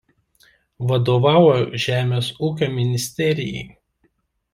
Vadovauja 0.91 1.59
Žemės 1.83 2.31
ūkio 2.47 2.71
ministerijai. 2.79 3.63